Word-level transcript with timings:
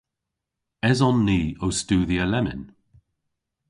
Eson 0.89 1.17
ni 1.27 1.39
ow 1.63 1.71
studhya 1.79 2.25
lemmyn? 2.27 2.63